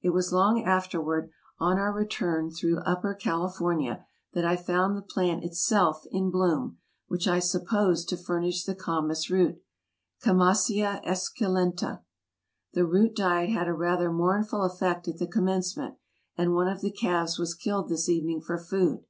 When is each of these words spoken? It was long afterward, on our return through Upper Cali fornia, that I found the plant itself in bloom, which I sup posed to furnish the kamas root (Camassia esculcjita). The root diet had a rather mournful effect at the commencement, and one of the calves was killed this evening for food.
It 0.00 0.14
was 0.14 0.32
long 0.32 0.64
afterward, 0.64 1.30
on 1.58 1.76
our 1.78 1.92
return 1.92 2.50
through 2.50 2.78
Upper 2.86 3.12
Cali 3.12 3.50
fornia, 3.50 4.06
that 4.32 4.46
I 4.46 4.56
found 4.56 4.96
the 4.96 5.02
plant 5.02 5.44
itself 5.44 6.04
in 6.10 6.30
bloom, 6.30 6.78
which 7.08 7.28
I 7.28 7.38
sup 7.38 7.66
posed 7.66 8.08
to 8.08 8.16
furnish 8.16 8.64
the 8.64 8.74
kamas 8.74 9.28
root 9.28 9.60
(Camassia 10.22 11.02
esculcjita). 11.04 12.00
The 12.72 12.86
root 12.86 13.14
diet 13.14 13.50
had 13.50 13.68
a 13.68 13.74
rather 13.74 14.10
mournful 14.10 14.62
effect 14.64 15.06
at 15.06 15.18
the 15.18 15.26
commencement, 15.26 15.96
and 16.34 16.54
one 16.54 16.68
of 16.68 16.80
the 16.80 16.90
calves 16.90 17.38
was 17.38 17.54
killed 17.54 17.90
this 17.90 18.08
evening 18.08 18.40
for 18.40 18.56
food. 18.56 19.04